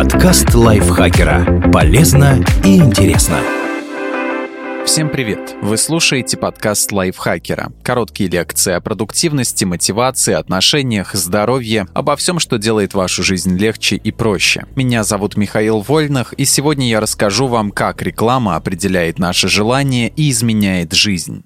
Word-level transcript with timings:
Подкаст 0.00 0.54
лайфхакера. 0.54 1.70
Полезно 1.70 2.42
и 2.64 2.78
интересно. 2.78 3.36
Всем 4.86 5.10
привет! 5.10 5.56
Вы 5.60 5.76
слушаете 5.76 6.38
подкаст 6.38 6.90
лайфхакера. 6.90 7.70
Короткие 7.82 8.30
лекции 8.30 8.72
о 8.72 8.80
продуктивности, 8.80 9.66
мотивации, 9.66 10.32
отношениях, 10.32 11.12
здоровье, 11.12 11.86
обо 11.92 12.16
всем, 12.16 12.38
что 12.38 12.56
делает 12.56 12.94
вашу 12.94 13.22
жизнь 13.22 13.58
легче 13.58 13.96
и 13.96 14.10
проще. 14.10 14.64
Меня 14.74 15.04
зовут 15.04 15.36
Михаил 15.36 15.80
Вольных, 15.80 16.32
и 16.32 16.46
сегодня 16.46 16.88
я 16.88 17.00
расскажу 17.00 17.46
вам, 17.46 17.70
как 17.70 18.00
реклама 18.00 18.56
определяет 18.56 19.18
наши 19.18 19.48
желания 19.48 20.08
и 20.08 20.30
изменяет 20.30 20.94
жизнь. 20.94 21.42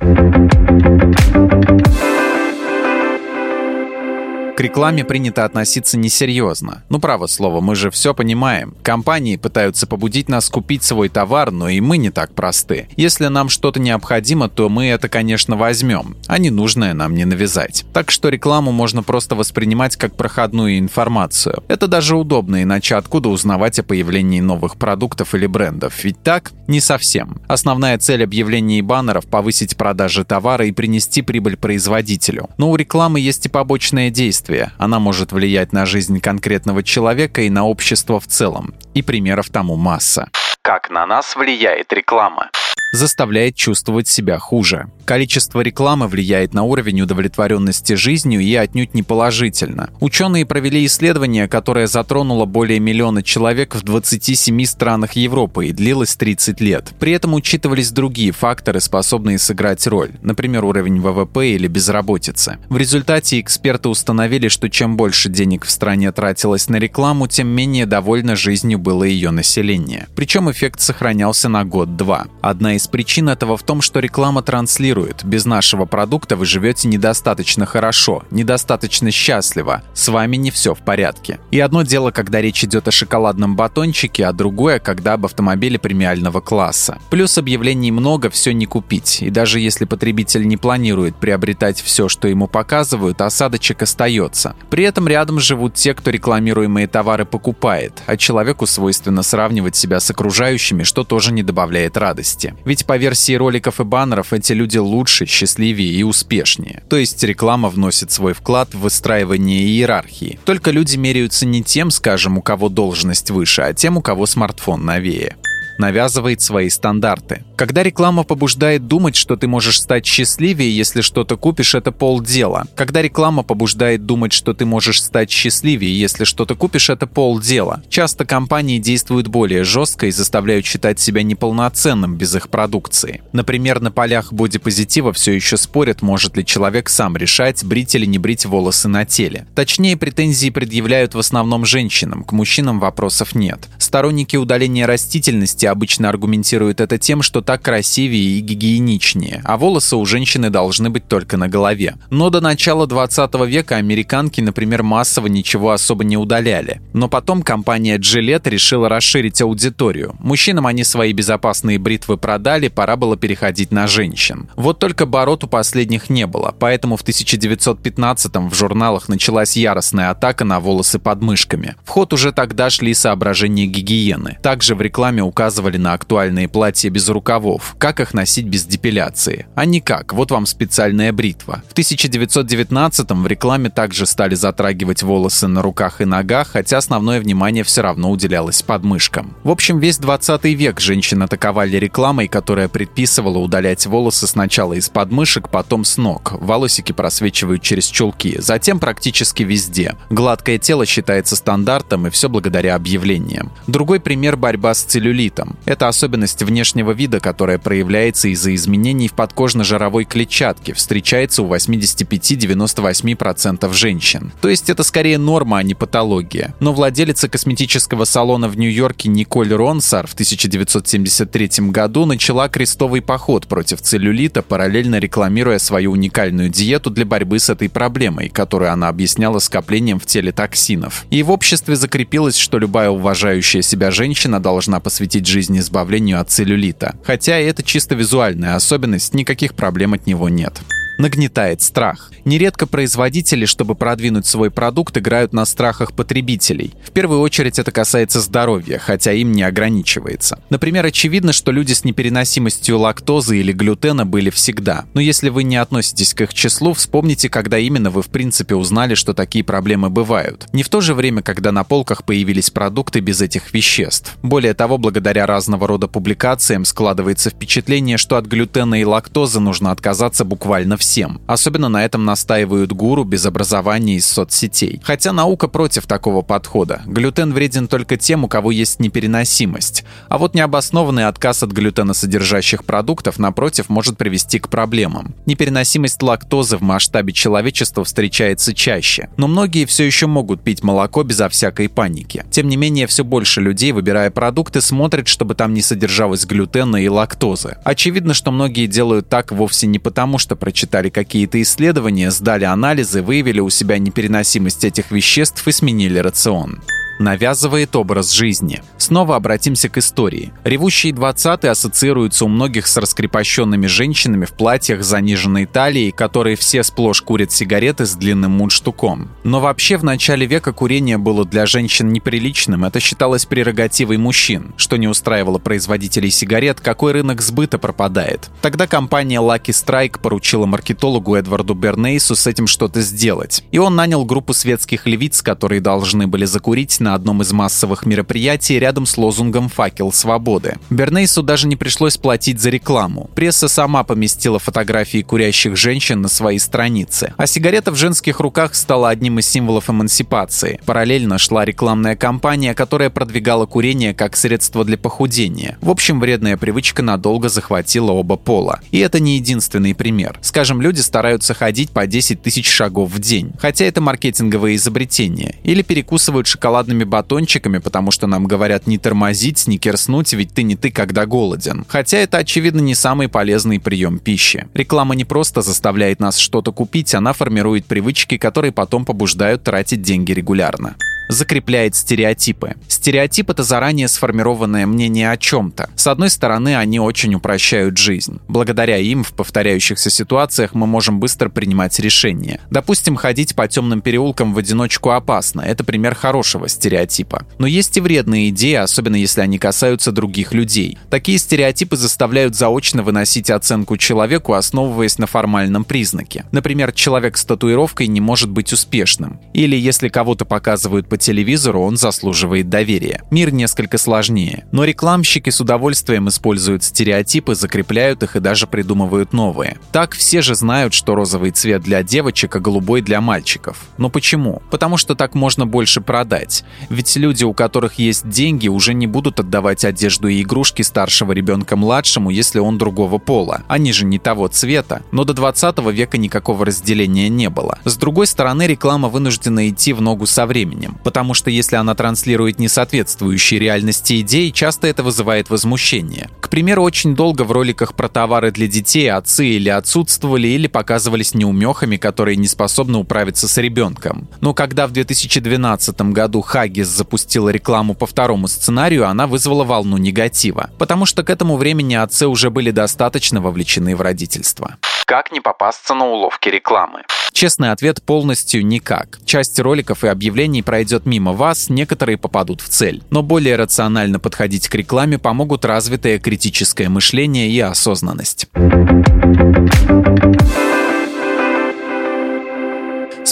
К 4.56 4.60
рекламе 4.60 5.04
принято 5.04 5.44
относиться 5.44 5.98
несерьезно. 5.98 6.84
Ну, 6.88 7.00
право 7.00 7.26
слово, 7.26 7.60
мы 7.60 7.74
же 7.74 7.90
все 7.90 8.14
понимаем. 8.14 8.76
Компании 8.84 9.34
пытаются 9.34 9.88
побудить 9.88 10.28
нас 10.28 10.48
купить 10.48 10.84
свой 10.84 11.08
товар, 11.08 11.50
но 11.50 11.68
и 11.68 11.80
мы 11.80 11.98
не 11.98 12.10
так 12.10 12.34
просты. 12.34 12.86
Если 12.96 13.26
нам 13.26 13.48
что-то 13.48 13.80
необходимо, 13.80 14.48
то 14.48 14.68
мы 14.68 14.86
это, 14.86 15.08
конечно, 15.08 15.56
возьмем, 15.56 16.16
а 16.28 16.38
ненужное 16.38 16.94
нам 16.94 17.16
не 17.16 17.24
навязать. 17.24 17.84
Так 17.92 18.12
что 18.12 18.28
рекламу 18.28 18.70
можно 18.70 19.02
просто 19.02 19.34
воспринимать 19.34 19.96
как 19.96 20.16
проходную 20.16 20.78
информацию. 20.78 21.64
Это 21.66 21.88
даже 21.88 22.16
удобно, 22.16 22.62
иначе 22.62 22.94
откуда 22.94 23.30
узнавать 23.30 23.80
о 23.80 23.82
появлении 23.82 24.40
новых 24.40 24.76
продуктов 24.76 25.34
или 25.34 25.46
брендов? 25.46 26.04
Ведь 26.04 26.22
так? 26.22 26.52
Не 26.68 26.80
совсем. 26.80 27.40
Основная 27.48 27.98
цель 27.98 28.22
объявлений 28.22 28.78
и 28.78 28.82
баннеров– 28.82 29.26
повысить 29.26 29.76
продажи 29.76 30.24
товара 30.24 30.64
и 30.64 30.70
принести 30.70 31.22
прибыль 31.22 31.56
производителю. 31.56 32.50
Но 32.56 32.70
у 32.70 32.76
рекламы 32.76 33.18
есть 33.18 33.46
и 33.46 33.48
побочное 33.48 34.10
действие 34.10 34.43
действия. 34.44 34.72
Она 34.78 34.98
может 34.98 35.32
влиять 35.32 35.72
на 35.72 35.86
жизнь 35.86 36.20
конкретного 36.20 36.82
человека 36.82 37.42
и 37.42 37.50
на 37.50 37.64
общество 37.64 38.20
в 38.20 38.26
целом. 38.26 38.74
И 38.94 39.02
примеров 39.02 39.50
тому 39.50 39.76
масса. 39.76 40.28
Как 40.62 40.90
на 40.90 41.06
нас 41.06 41.36
влияет 41.36 41.92
реклама? 41.92 42.50
Заставляет 42.94 43.56
чувствовать 43.56 44.08
себя 44.08 44.38
хуже. 44.38 44.88
Количество 45.04 45.60
рекламы 45.60 46.08
влияет 46.08 46.54
на 46.54 46.62
уровень 46.62 47.02
удовлетворенности 47.02 47.92
жизнью 47.94 48.40
и 48.40 48.54
отнюдь 48.54 48.94
не 48.94 49.02
положительно. 49.02 49.90
Ученые 50.00 50.46
провели 50.46 50.86
исследование, 50.86 51.46
которое 51.46 51.86
затронуло 51.86 52.46
более 52.46 52.80
миллиона 52.80 53.22
человек 53.22 53.74
в 53.74 53.82
27 53.82 54.64
странах 54.64 55.12
Европы 55.12 55.66
и 55.66 55.72
длилось 55.72 56.16
30 56.16 56.60
лет. 56.60 56.92
При 56.98 57.12
этом 57.12 57.34
учитывались 57.34 57.90
другие 57.90 58.32
факторы, 58.32 58.80
способные 58.80 59.38
сыграть 59.38 59.86
роль, 59.86 60.12
например, 60.22 60.64
уровень 60.64 61.00
ВВП 61.00 61.48
или 61.48 61.66
безработица. 61.66 62.58
В 62.68 62.76
результате 62.76 63.40
эксперты 63.40 63.88
установили, 63.88 64.48
что 64.48 64.70
чем 64.70 64.96
больше 64.96 65.28
денег 65.28 65.64
в 65.64 65.70
стране 65.70 66.12
тратилось 66.12 66.68
на 66.68 66.76
рекламу, 66.76 67.26
тем 67.26 67.48
менее 67.48 67.86
довольно 67.86 68.36
жизнью 68.36 68.78
было 68.78 69.04
ее 69.04 69.30
население. 69.30 70.06
Причем 70.16 70.50
эффект 70.50 70.80
сохранялся 70.80 71.48
на 71.48 71.64
год-два. 71.64 72.26
Одна 72.40 72.76
из 72.76 72.83
причин 72.86 73.28
этого 73.28 73.56
в 73.56 73.62
том, 73.62 73.80
что 73.80 74.00
реклама 74.00 74.42
транслирует 74.42 75.24
«Без 75.24 75.44
нашего 75.44 75.84
продукта 75.84 76.36
вы 76.36 76.46
живете 76.46 76.88
недостаточно 76.88 77.66
хорошо, 77.66 78.24
недостаточно 78.30 79.10
счастливо, 79.10 79.82
с 79.94 80.08
вами 80.08 80.36
не 80.36 80.50
все 80.50 80.74
в 80.74 80.80
порядке». 80.80 81.40
И 81.50 81.60
одно 81.60 81.82
дело, 81.82 82.10
когда 82.10 82.40
речь 82.40 82.64
идет 82.64 82.88
о 82.88 82.90
шоколадном 82.90 83.56
батончике, 83.56 84.26
а 84.26 84.32
другое, 84.32 84.78
когда 84.78 85.14
об 85.14 85.24
автомобиле 85.24 85.78
премиального 85.78 86.40
класса. 86.40 86.98
Плюс 87.10 87.38
объявлений 87.38 87.90
много, 87.90 88.30
все 88.30 88.52
не 88.52 88.66
купить. 88.66 89.22
И 89.22 89.30
даже 89.30 89.60
если 89.60 89.84
потребитель 89.84 90.46
не 90.46 90.56
планирует 90.56 91.16
приобретать 91.16 91.80
все, 91.80 92.08
что 92.08 92.28
ему 92.28 92.48
показывают, 92.48 93.20
осадочек 93.20 93.82
остается. 93.82 94.54
При 94.70 94.84
этом 94.84 95.08
рядом 95.08 95.40
живут 95.40 95.74
те, 95.74 95.94
кто 95.94 96.10
рекламируемые 96.10 96.86
товары 96.86 97.24
покупает, 97.24 98.02
а 98.06 98.16
человеку 98.16 98.66
свойственно 98.66 99.22
сравнивать 99.22 99.76
себя 99.76 100.00
с 100.00 100.10
окружающими, 100.10 100.82
что 100.82 101.04
тоже 101.04 101.32
не 101.32 101.42
добавляет 101.42 101.96
радости. 101.96 102.54
Ведь 102.64 102.86
по 102.86 102.96
версии 102.96 103.34
роликов 103.34 103.80
и 103.80 103.84
баннеров 103.84 104.32
эти 104.32 104.52
люди 104.52 104.78
лучше, 104.78 105.26
счастливее 105.26 105.92
и 105.92 106.02
успешнее. 106.02 106.82
То 106.88 106.96
есть 106.96 107.22
реклама 107.22 107.68
вносит 107.68 108.10
свой 108.10 108.32
вклад 108.32 108.74
в 108.74 108.80
выстраивание 108.80 109.62
иерархии. 109.62 110.38
Только 110.44 110.70
люди 110.70 110.96
меряются 110.96 111.46
не 111.46 111.62
тем, 111.62 111.90
скажем, 111.90 112.38
у 112.38 112.42
кого 112.42 112.68
должность 112.68 113.30
выше, 113.30 113.62
а 113.62 113.74
тем, 113.74 113.96
у 113.96 114.02
кого 114.02 114.26
смартфон 114.26 114.84
новее 114.84 115.36
навязывает 115.78 116.40
свои 116.40 116.68
стандарты. 116.68 117.42
Когда 117.56 117.84
реклама 117.84 118.24
побуждает 118.24 118.88
думать, 118.88 119.14
что 119.14 119.36
ты 119.36 119.46
можешь 119.46 119.80
стать 119.80 120.04
счастливее, 120.04 120.76
если 120.76 121.02
что-то 121.02 121.36
купишь, 121.36 121.76
это 121.76 121.92
полдела. 121.92 122.66
Когда 122.74 123.00
реклама 123.00 123.44
побуждает 123.44 124.06
думать, 124.06 124.32
что 124.32 124.54
ты 124.54 124.64
можешь 124.64 125.00
стать 125.00 125.30
счастливее, 125.30 125.96
если 125.96 126.24
что-то 126.24 126.56
купишь, 126.56 126.90
это 126.90 127.06
полдела. 127.06 127.82
Часто 127.88 128.24
компании 128.24 128.78
действуют 128.78 129.28
более 129.28 129.62
жестко 129.62 130.06
и 130.06 130.10
заставляют 130.10 130.66
считать 130.66 130.98
себя 130.98 131.22
неполноценным 131.22 132.16
без 132.16 132.34
их 132.34 132.48
продукции. 132.48 133.22
Например, 133.32 133.80
на 133.80 133.92
полях 133.92 134.32
бодипозитива 134.32 135.12
все 135.12 135.32
еще 135.32 135.56
спорят, 135.56 136.02
может 136.02 136.36
ли 136.36 136.44
человек 136.44 136.88
сам 136.88 137.16
решать, 137.16 137.64
брить 137.64 137.94
или 137.94 138.06
не 138.06 138.18
брить 138.18 138.46
волосы 138.46 138.88
на 138.88 139.04
теле. 139.04 139.46
Точнее, 139.54 139.96
претензии 139.96 140.50
предъявляют 140.50 141.14
в 141.14 141.20
основном 141.20 141.64
женщинам, 141.64 142.24
к 142.24 142.32
мужчинам 142.32 142.80
вопросов 142.80 143.36
нет. 143.36 143.68
Сторонники 143.78 144.36
удаления 144.36 144.88
растительности 144.88 145.66
обычно 145.66 146.08
аргументируют 146.08 146.80
это 146.80 146.98
тем, 146.98 147.22
что 147.22 147.43
так 147.44 147.62
красивее 147.62 148.38
и 148.38 148.40
гигиеничнее, 148.40 149.40
а 149.44 149.56
волосы 149.56 149.96
у 149.96 150.04
женщины 150.06 150.50
должны 150.50 150.90
быть 150.90 151.06
только 151.08 151.36
на 151.36 151.48
голове. 151.48 151.96
Но 152.10 152.30
до 152.30 152.40
начала 152.40 152.86
20 152.86 153.34
века 153.46 153.76
американки, 153.76 154.40
например, 154.40 154.82
массово 154.82 155.26
ничего 155.26 155.72
особо 155.72 156.04
не 156.04 156.16
удаляли. 156.16 156.80
Но 156.92 157.08
потом 157.08 157.42
компания 157.42 157.98
Gillette 157.98 158.48
решила 158.48 158.88
расширить 158.88 159.40
аудиторию. 159.42 160.16
Мужчинам 160.18 160.66
они 160.66 160.84
свои 160.84 161.12
безопасные 161.12 161.78
бритвы 161.78 162.16
продали, 162.16 162.68
пора 162.68 162.96
было 162.96 163.16
переходить 163.16 163.70
на 163.70 163.86
женщин. 163.86 164.48
Вот 164.56 164.78
только 164.78 165.06
бород 165.06 165.44
у 165.44 165.46
последних 165.46 166.10
не 166.10 166.26
было, 166.26 166.54
поэтому 166.58 166.96
в 166.96 167.04
1915-м 167.04 168.50
в 168.50 168.54
журналах 168.54 169.08
началась 169.08 169.56
яростная 169.56 170.10
атака 170.10 170.44
на 170.44 170.60
волосы 170.60 170.98
под 170.98 171.22
мышками. 171.22 171.76
В 171.84 171.90
ход 171.90 172.12
уже 172.12 172.32
тогда 172.32 172.70
шли 172.70 172.94
соображения 172.94 173.66
гигиены. 173.66 174.38
Также 174.42 174.74
в 174.74 174.80
рекламе 174.80 175.22
указывали 175.22 175.76
на 175.76 175.92
актуальные 175.92 176.48
платья 176.48 176.90
без 176.90 177.08
рукавов, 177.08 177.33
как 177.78 178.00
их 178.00 178.14
носить 178.14 178.46
без 178.46 178.64
депиляции. 178.64 179.46
А 179.54 179.64
никак, 179.64 180.12
вот 180.12 180.30
вам 180.30 180.46
специальная 180.46 181.12
бритва. 181.12 181.62
В 181.68 181.74
1919-м 181.74 183.22
в 183.22 183.26
рекламе 183.26 183.70
также 183.70 184.06
стали 184.06 184.34
затрагивать 184.34 185.02
волосы 185.02 185.46
на 185.46 185.62
руках 185.62 186.00
и 186.00 186.04
ногах, 186.04 186.48
хотя 186.52 186.78
основное 186.78 187.20
внимание 187.20 187.64
все 187.64 187.82
равно 187.82 188.10
уделялось 188.10 188.62
подмышкам. 188.62 189.36
В 189.42 189.50
общем, 189.50 189.78
весь 189.78 189.98
20 189.98 190.44
век 190.44 190.80
женщин 190.80 191.22
атаковали 191.22 191.76
рекламой, 191.76 192.28
которая 192.28 192.68
предписывала 192.68 193.38
удалять 193.38 193.86
волосы 193.86 194.26
сначала 194.26 194.74
из 194.74 194.88
подмышек, 194.88 195.48
потом 195.48 195.84
с 195.84 195.96
ног. 195.96 196.32
Волосики 196.40 196.92
просвечивают 196.92 197.62
через 197.62 197.86
чулки, 197.86 198.40
затем 198.40 198.78
практически 198.78 199.42
везде. 199.42 199.96
Гладкое 200.10 200.58
тело 200.58 200.86
считается 200.86 201.36
стандартом, 201.36 202.06
и 202.06 202.10
все 202.10 202.28
благодаря 202.28 202.74
объявлениям. 202.74 203.52
Другой 203.66 204.00
пример– 204.00 204.36
борьба 204.38 204.74
с 204.74 204.82
целлюлитом. 204.82 205.56
Это 205.64 205.88
особенность 205.88 206.42
внешнего 206.42 206.92
вида, 206.92 207.20
которая 207.24 207.58
проявляется 207.58 208.28
из-за 208.28 208.54
изменений 208.54 209.08
в 209.08 209.14
подкожно-жировой 209.14 210.04
клетчатке, 210.04 210.74
встречается 210.74 211.42
у 211.42 211.48
85-98% 211.48 213.72
женщин. 213.72 214.30
То 214.42 214.50
есть 214.50 214.68
это 214.68 214.82
скорее 214.82 215.16
норма, 215.16 215.56
а 215.56 215.62
не 215.62 215.72
патология. 215.72 216.54
Но 216.60 216.74
владелица 216.74 217.30
косметического 217.30 218.04
салона 218.04 218.48
в 218.48 218.58
Нью-Йорке 218.58 219.08
Николь 219.08 219.54
Ронсар 219.54 220.06
в 220.06 220.12
1973 220.12 221.70
году 221.70 222.04
начала 222.04 222.50
крестовый 222.50 223.00
поход 223.00 223.46
против 223.46 223.80
целлюлита, 223.80 224.42
параллельно 224.42 224.98
рекламируя 224.98 225.58
свою 225.58 225.92
уникальную 225.92 226.50
диету 226.50 226.90
для 226.90 227.06
борьбы 227.06 227.38
с 227.38 227.48
этой 227.48 227.70
проблемой, 227.70 228.28
которую 228.28 228.70
она 228.70 228.88
объясняла 228.88 229.38
скоплением 229.38 229.98
в 229.98 230.04
теле 230.04 230.30
токсинов. 230.30 231.06
И 231.08 231.22
в 231.22 231.30
обществе 231.30 231.74
закрепилось, 231.74 232.36
что 232.36 232.58
любая 232.58 232.90
уважающая 232.90 233.62
себя 233.62 233.90
женщина 233.90 234.40
должна 234.40 234.78
посвятить 234.78 235.26
жизнь 235.26 235.58
избавлению 235.58 236.20
от 236.20 236.30
целлюлита. 236.30 236.96
Хотя 237.14 237.36
это 237.36 237.62
чисто 237.62 237.94
визуальная 237.94 238.56
особенность, 238.56 239.14
никаких 239.14 239.54
проблем 239.54 239.92
от 239.92 240.04
него 240.04 240.28
нет 240.28 240.60
нагнетает 240.98 241.62
страх. 241.62 242.10
Нередко 242.24 242.66
производители, 242.66 243.44
чтобы 243.44 243.74
продвинуть 243.74 244.26
свой 244.26 244.50
продукт, 244.50 244.96
играют 244.96 245.32
на 245.32 245.44
страхах 245.44 245.92
потребителей. 245.92 246.72
В 246.82 246.90
первую 246.90 247.20
очередь 247.20 247.58
это 247.58 247.70
касается 247.70 248.20
здоровья, 248.20 248.78
хотя 248.78 249.12
им 249.12 249.32
не 249.32 249.42
ограничивается. 249.42 250.40
Например, 250.48 250.86
очевидно, 250.86 251.32
что 251.32 251.52
люди 251.52 251.72
с 251.72 251.84
непереносимостью 251.84 252.78
лактозы 252.78 253.38
или 253.38 253.52
глютена 253.52 254.06
были 254.06 254.30
всегда. 254.30 254.86
Но 254.94 255.00
если 255.00 255.28
вы 255.28 255.42
не 255.44 255.56
относитесь 255.56 256.14
к 256.14 256.22
их 256.22 256.32
числу, 256.32 256.72
вспомните, 256.72 257.28
когда 257.28 257.58
именно 257.58 257.90
вы 257.90 258.02
в 258.02 258.08
принципе 258.08 258.54
узнали, 258.54 258.94
что 258.94 259.12
такие 259.12 259.44
проблемы 259.44 259.90
бывают. 259.90 260.46
Не 260.52 260.62
в 260.62 260.68
то 260.68 260.80
же 260.80 260.94
время, 260.94 261.22
когда 261.22 261.52
на 261.52 261.64
полках 261.64 262.04
появились 262.04 262.50
продукты 262.50 263.00
без 263.00 263.20
этих 263.20 263.52
веществ. 263.52 264.16
Более 264.22 264.54
того, 264.54 264.78
благодаря 264.78 265.26
разного 265.26 265.66
рода 265.66 265.88
публикациям 265.88 266.64
складывается 266.64 267.30
впечатление, 267.30 267.98
что 267.98 268.16
от 268.16 268.26
глютена 268.26 268.80
и 268.80 268.84
лактозы 268.84 269.40
нужно 269.40 269.70
отказаться 269.70 270.24
буквально 270.24 270.76
всем. 270.84 271.22
Особенно 271.26 271.70
на 271.70 271.82
этом 271.82 272.04
настаивают 272.04 272.72
гуру 272.72 273.04
без 273.04 273.24
образования 273.24 273.96
из 273.96 274.04
соцсетей. 274.04 274.82
Хотя 274.84 275.14
наука 275.14 275.48
против 275.48 275.86
такого 275.86 276.20
подхода. 276.20 276.82
Глютен 276.84 277.32
вреден 277.32 277.68
только 277.68 277.96
тем, 277.96 278.24
у 278.24 278.28
кого 278.28 278.50
есть 278.50 278.80
непереносимость. 278.80 279.84
А 280.10 280.18
вот 280.18 280.34
необоснованный 280.34 281.06
отказ 281.06 281.42
от 281.42 281.52
глютеносодержащих 281.52 282.64
продуктов, 282.64 283.18
напротив, 283.18 283.70
может 283.70 283.96
привести 283.96 284.38
к 284.38 284.50
проблемам. 284.50 285.14
Непереносимость 285.24 286.02
лактозы 286.02 286.58
в 286.58 286.60
масштабе 286.60 287.14
человечества 287.14 287.82
встречается 287.82 288.52
чаще. 288.52 289.08
Но 289.16 289.26
многие 289.26 289.64
все 289.64 289.84
еще 289.84 290.06
могут 290.06 290.42
пить 290.42 290.62
молоко 290.62 291.02
безо 291.02 291.30
всякой 291.30 291.70
паники. 291.70 292.26
Тем 292.30 292.48
не 292.48 292.58
менее, 292.58 292.86
все 292.86 293.04
больше 293.04 293.40
людей, 293.40 293.72
выбирая 293.72 294.10
продукты, 294.10 294.60
смотрят, 294.60 295.08
чтобы 295.08 295.34
там 295.34 295.54
не 295.54 295.62
содержалось 295.62 296.26
глютена 296.26 296.76
и 296.76 296.88
лактозы. 296.88 297.56
Очевидно, 297.64 298.12
что 298.12 298.30
многие 298.30 298.66
делают 298.66 299.08
так 299.08 299.32
вовсе 299.32 299.66
не 299.66 299.78
потому, 299.78 300.18
что 300.18 300.36
прочитали 300.36 300.73
какие-то 300.90 301.40
исследования, 301.40 302.10
сдали 302.10 302.44
анализы, 302.44 303.02
выявили 303.02 303.40
у 303.40 303.50
себя 303.50 303.78
непереносимость 303.78 304.64
этих 304.64 304.90
веществ 304.90 305.46
и 305.46 305.52
сменили 305.52 305.98
рацион 305.98 306.60
навязывает 306.98 307.74
образ 307.76 308.10
жизни. 308.10 308.62
Снова 308.78 309.16
обратимся 309.16 309.68
к 309.68 309.78
истории. 309.78 310.32
Ревущие 310.44 310.92
20-е 310.92 311.50
ассоциируются 311.50 312.24
у 312.24 312.28
многих 312.28 312.66
с 312.66 312.76
раскрепощенными 312.76 313.66
женщинами 313.66 314.24
в 314.24 314.32
платьях 314.32 314.84
заниженной 314.84 315.46
талией, 315.46 315.90
которые 315.90 316.36
все 316.36 316.62
сплошь 316.62 317.02
курят 317.02 317.32
сигареты 317.32 317.86
с 317.86 317.94
длинным 317.94 318.32
мундштуком. 318.32 319.10
Но 319.24 319.40
вообще 319.40 319.76
в 319.76 319.84
начале 319.84 320.26
века 320.26 320.52
курение 320.52 320.98
было 320.98 321.24
для 321.24 321.46
женщин 321.46 321.92
неприличным, 321.92 322.64
это 322.64 322.80
считалось 322.80 323.26
прерогативой 323.26 323.96
мужчин, 323.96 324.54
что 324.56 324.76
не 324.76 324.88
устраивало 324.88 325.38
производителей 325.38 326.10
сигарет, 326.10 326.60
какой 326.60 326.92
рынок 326.92 327.20
сбыта 327.22 327.58
пропадает. 327.58 328.30
Тогда 328.42 328.66
компания 328.66 329.20
Lucky 329.20 329.52
Strike 329.52 330.00
поручила 330.00 330.46
маркетологу 330.46 331.14
Эдварду 331.14 331.54
Бернейсу 331.54 332.14
с 332.14 332.26
этим 332.26 332.46
что-то 332.46 332.80
сделать. 332.80 333.44
И 333.50 333.58
он 333.58 333.76
нанял 333.76 334.04
группу 334.04 334.34
светских 334.34 334.86
львиц, 334.86 335.22
которые 335.22 335.60
должны 335.60 336.06
были 336.06 336.24
закурить 336.24 336.80
на 336.84 336.94
одном 336.94 337.22
из 337.22 337.32
массовых 337.32 337.86
мероприятий 337.86 338.58
рядом 338.58 338.86
с 338.86 338.96
лозунгом 338.96 339.48
«Факел 339.48 339.90
свободы». 339.90 340.58
Бернейсу 340.70 341.22
даже 341.22 341.48
не 341.48 341.56
пришлось 341.56 341.96
платить 341.96 342.40
за 342.40 342.50
рекламу. 342.50 343.10
Пресса 343.14 343.48
сама 343.48 343.82
поместила 343.84 344.38
фотографии 344.38 345.02
курящих 345.02 345.56
женщин 345.56 346.02
на 346.02 346.08
свои 346.08 346.38
страницы. 346.38 347.14
А 347.16 347.26
сигарета 347.26 347.72
в 347.72 347.76
женских 347.76 348.20
руках 348.20 348.54
стала 348.54 348.90
одним 348.90 349.18
из 349.18 349.26
символов 349.26 349.70
эмансипации. 349.70 350.60
Параллельно 350.66 351.16
шла 351.16 351.44
рекламная 351.44 351.96
кампания, 351.96 352.54
которая 352.54 352.90
продвигала 352.90 353.46
курение 353.46 353.94
как 353.94 354.14
средство 354.14 354.64
для 354.64 354.76
похудения. 354.76 355.56
В 355.62 355.70
общем, 355.70 356.00
вредная 356.00 356.36
привычка 356.36 356.82
надолго 356.82 357.30
захватила 357.30 357.92
оба 357.92 358.16
пола. 358.16 358.60
И 358.70 358.78
это 358.78 359.00
не 359.00 359.16
единственный 359.16 359.74
пример. 359.74 360.18
Скажем, 360.20 360.60
люди 360.60 360.80
стараются 360.80 361.32
ходить 361.32 361.70
по 361.70 361.86
10 361.86 362.20
тысяч 362.20 362.46
шагов 362.46 362.90
в 362.90 362.98
день. 362.98 363.32
Хотя 363.38 363.64
это 363.64 363.80
маркетинговое 363.80 364.56
изобретение. 364.56 365.36
Или 365.44 365.62
перекусывают 365.62 366.26
шоколадными 366.26 366.73
шоколадными 366.74 366.84
батончиками, 366.84 367.58
потому 367.58 367.90
что 367.90 368.06
нам 368.06 368.26
говорят 368.26 368.66
не 368.66 368.78
тормозить, 368.78 369.46
не 369.46 369.58
керснуть, 369.58 370.12
ведь 370.12 370.34
ты 370.34 370.42
не 370.42 370.56
ты, 370.56 370.70
когда 370.70 371.06
голоден. 371.06 371.64
Хотя 371.68 371.98
это, 371.98 372.18
очевидно, 372.18 372.60
не 372.60 372.74
самый 372.74 373.08
полезный 373.08 373.60
прием 373.60 373.98
пищи. 373.98 374.46
Реклама 374.54 374.94
не 374.94 375.04
просто 375.04 375.42
заставляет 375.42 376.00
нас 376.00 376.18
что-то 376.18 376.52
купить, 376.52 376.94
она 376.94 377.12
формирует 377.12 377.66
привычки, 377.66 378.18
которые 378.18 378.52
потом 378.52 378.84
побуждают 378.84 379.42
тратить 379.42 379.82
деньги 379.82 380.12
регулярно 380.12 380.74
закрепляет 381.08 381.74
стереотипы. 381.74 382.54
Стереотип— 382.68 383.30
это 383.30 383.42
заранее 383.42 383.88
сформированное 383.88 384.66
мнение 384.66 385.10
о 385.10 385.16
чем-то. 385.16 385.70
С 385.76 385.86
одной 385.86 386.10
стороны, 386.10 386.56
они 386.56 386.80
очень 386.80 387.14
упрощают 387.14 387.78
жизнь. 387.78 388.20
Благодаря 388.28 388.78
им 388.78 389.04
в 389.04 389.12
повторяющихся 389.12 389.90
ситуациях 389.90 390.54
мы 390.54 390.66
можем 390.66 391.00
быстро 391.00 391.28
принимать 391.28 391.78
решения. 391.78 392.40
Допустим, 392.50 392.96
ходить 392.96 393.34
по 393.34 393.48
темным 393.48 393.80
переулкам 393.80 394.34
в 394.34 394.38
одиночку 394.38 394.90
опасно. 394.90 395.40
Это 395.40 395.64
пример 395.64 395.94
хорошего 395.94 396.48
стереотипа. 396.48 397.26
Но 397.38 397.46
есть 397.46 397.76
и 397.76 397.80
вредные 397.80 398.30
идеи, 398.30 398.54
особенно 398.54 398.96
если 398.96 399.20
они 399.20 399.38
касаются 399.38 399.92
других 399.92 400.32
людей. 400.32 400.78
Такие 400.90 401.18
стереотипы 401.18 401.76
заставляют 401.76 402.34
заочно 402.34 402.82
выносить 402.82 403.30
оценку 403.30 403.76
человеку, 403.76 404.34
основываясь 404.34 404.98
на 404.98 405.06
формальном 405.06 405.64
признаке. 405.64 406.24
Например, 406.32 406.72
человек 406.72 407.16
с 407.16 407.24
татуировкой 407.24 407.86
не 407.86 408.00
может 408.00 408.30
быть 408.30 408.52
успешным. 408.52 409.20
Или 409.32 409.56
если 409.56 409.88
кого-то 409.88 410.24
показывают 410.24 410.88
по 410.94 410.98
телевизору, 410.98 411.60
он 411.60 411.76
заслуживает 411.76 412.48
доверия. 412.48 413.02
Мир 413.10 413.32
несколько 413.32 413.78
сложнее, 413.78 414.46
но 414.52 414.62
рекламщики 414.62 415.28
с 415.28 415.40
удовольствием 415.40 416.06
используют 416.08 416.62
стереотипы, 416.62 417.34
закрепляют 417.34 418.04
их 418.04 418.14
и 418.14 418.20
даже 418.20 418.46
придумывают 418.46 419.12
новые. 419.12 419.58
Так 419.72 419.94
все 419.94 420.22
же 420.22 420.36
знают, 420.36 420.72
что 420.72 420.94
розовый 420.94 421.32
цвет 421.32 421.62
для 421.62 421.82
девочек, 421.82 422.36
а 422.36 422.38
голубой 422.38 422.80
для 422.80 423.00
мальчиков. 423.00 423.64
Но 423.76 423.90
почему? 423.90 424.40
Потому 424.52 424.76
что 424.76 424.94
так 424.94 425.16
можно 425.16 425.48
больше 425.48 425.80
продать. 425.80 426.44
Ведь 426.70 426.94
люди, 426.94 427.24
у 427.24 427.34
которых 427.34 427.74
есть 427.80 428.08
деньги, 428.08 428.46
уже 428.46 428.72
не 428.72 428.86
будут 428.86 429.18
отдавать 429.18 429.64
одежду 429.64 430.06
и 430.06 430.22
игрушки 430.22 430.62
старшего 430.62 431.10
ребенка 431.10 431.56
младшему, 431.56 432.10
если 432.10 432.38
он 432.38 432.56
другого 432.56 432.98
пола. 432.98 433.42
Они 433.48 433.72
же 433.72 433.84
не 433.84 433.98
того 433.98 434.28
цвета. 434.28 434.82
Но 434.92 435.02
до 435.02 435.12
20 435.12 435.58
века 435.72 435.98
никакого 435.98 436.46
разделения 436.46 437.08
не 437.08 437.30
было. 437.30 437.58
С 437.64 437.76
другой 437.76 438.06
стороны, 438.06 438.46
реклама 438.46 438.88
вынуждена 438.88 439.48
идти 439.48 439.72
в 439.72 439.80
ногу 439.80 440.06
со 440.06 440.24
временем 440.26 440.78
потому 440.84 441.14
что 441.14 441.30
если 441.30 441.56
она 441.56 441.74
транслирует 441.74 442.38
несоответствующие 442.38 443.40
реальности 443.40 444.00
идеи, 444.02 444.28
часто 444.30 444.68
это 444.68 444.82
вызывает 444.82 445.30
возмущение. 445.30 446.10
К 446.20 446.28
примеру, 446.28 446.62
очень 446.62 446.94
долго 446.94 447.22
в 447.22 447.32
роликах 447.32 447.74
про 447.74 447.88
товары 447.88 448.30
для 448.30 448.46
детей 448.46 448.90
отцы 448.90 449.26
или 449.26 449.48
отсутствовали, 449.48 450.28
или 450.28 450.46
показывались 450.46 451.14
неумехами, 451.14 451.76
которые 451.76 452.16
не 452.16 452.28
способны 452.28 452.78
управиться 452.78 453.26
с 453.26 453.36
ребенком. 453.38 454.08
Но 454.20 454.34
когда 454.34 454.66
в 454.66 454.72
2012 454.72 455.80
году 455.92 456.20
Хаггис 456.20 456.68
запустила 456.68 457.30
рекламу 457.30 457.74
по 457.74 457.86
второму 457.86 458.28
сценарию, 458.28 458.86
она 458.86 459.06
вызвала 459.06 459.44
волну 459.44 459.78
негатива, 459.78 460.50
потому 460.58 460.86
что 460.86 461.02
к 461.02 461.10
этому 461.10 461.36
времени 461.36 461.74
отцы 461.74 462.06
уже 462.06 462.30
были 462.30 462.50
достаточно 462.50 463.20
вовлечены 463.20 463.74
в 463.74 463.80
родительство. 463.80 464.56
Как 464.86 465.12
не 465.12 465.20
попасться 465.20 465.74
на 465.74 465.86
уловки 465.86 466.28
рекламы? 466.28 466.82
Честный 467.14 467.52
ответ 467.52 467.80
полностью 467.80 468.44
никак. 468.44 468.98
Часть 469.04 469.38
роликов 469.38 469.84
и 469.84 469.86
объявлений 469.86 470.42
пройдет 470.42 470.84
мимо 470.84 471.12
вас, 471.12 471.48
некоторые 471.48 471.96
попадут 471.96 472.40
в 472.40 472.48
цель. 472.48 472.82
Но 472.90 473.04
более 473.04 473.36
рационально 473.36 474.00
подходить 474.00 474.48
к 474.48 474.54
рекламе 474.56 474.98
помогут 474.98 475.44
развитое 475.44 476.00
критическое 476.00 476.68
мышление 476.68 477.28
и 477.28 477.38
осознанность. 477.38 478.26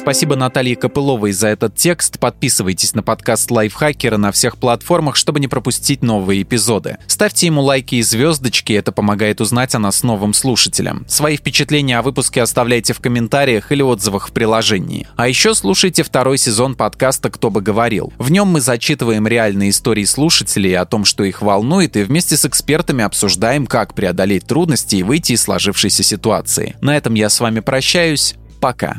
Спасибо 0.02 0.34
Наталье 0.34 0.74
Копыловой 0.74 1.30
за 1.30 1.46
этот 1.46 1.76
текст. 1.76 2.18
Подписывайтесь 2.18 2.92
на 2.92 3.04
подкаст 3.04 3.52
Лайфхакера 3.52 4.16
на 4.16 4.32
всех 4.32 4.56
платформах, 4.56 5.14
чтобы 5.14 5.38
не 5.38 5.46
пропустить 5.46 6.02
новые 6.02 6.42
эпизоды. 6.42 6.96
Ставьте 7.06 7.46
ему 7.46 7.62
лайки 7.62 7.94
и 7.94 8.02
звездочки, 8.02 8.72
это 8.72 8.90
помогает 8.90 9.40
узнать 9.40 9.76
о 9.76 9.78
нас 9.78 10.02
новым 10.02 10.34
слушателям. 10.34 11.04
Свои 11.06 11.36
впечатления 11.36 11.98
о 11.98 12.02
выпуске 12.02 12.42
оставляйте 12.42 12.94
в 12.94 12.98
комментариях 12.98 13.70
или 13.70 13.80
отзывах 13.80 14.28
в 14.28 14.32
приложении. 14.32 15.06
А 15.14 15.28
еще 15.28 15.54
слушайте 15.54 16.02
второй 16.02 16.36
сезон 16.36 16.74
подкаста 16.74 17.30
«Кто 17.30 17.50
бы 17.50 17.60
говорил». 17.60 18.12
В 18.18 18.32
нем 18.32 18.48
мы 18.48 18.60
зачитываем 18.60 19.28
реальные 19.28 19.70
истории 19.70 20.04
слушателей 20.04 20.76
о 20.76 20.84
том, 20.84 21.04
что 21.04 21.22
их 21.22 21.42
волнует, 21.42 21.96
и 21.96 22.02
вместе 22.02 22.36
с 22.36 22.44
экспертами 22.44 23.04
обсуждаем, 23.04 23.68
как 23.68 23.94
преодолеть 23.94 24.48
трудности 24.48 24.96
и 24.96 25.04
выйти 25.04 25.34
из 25.34 25.42
сложившейся 25.42 26.02
ситуации. 26.02 26.74
На 26.80 26.96
этом 26.96 27.14
я 27.14 27.28
с 27.28 27.38
вами 27.38 27.60
прощаюсь. 27.60 28.34
Пока. 28.62 28.98